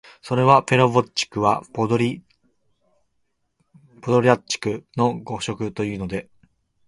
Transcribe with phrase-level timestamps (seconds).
[0.23, 6.27] それは「ペレヴォッチクはポドリャッチクの誤植」というので、